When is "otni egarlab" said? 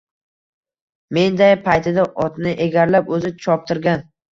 2.27-3.17